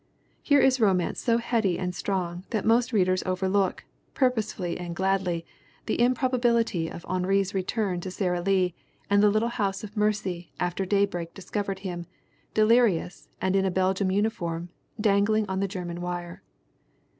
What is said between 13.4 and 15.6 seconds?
in a Belgian uniform, dangling on